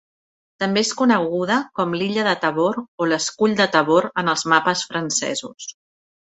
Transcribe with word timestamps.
També 0.61 0.81
és 0.85 0.93
coneguda 1.01 1.57
com 1.81 1.93
l'illa 1.99 2.25
de 2.29 2.33
Tabor 2.47 2.81
o 3.05 3.09
l'escull 3.13 3.55
de 3.63 3.71
Tabor 3.79 4.11
en 4.25 4.35
els 4.37 4.49
mapes 4.57 4.85
francesos. 4.93 5.73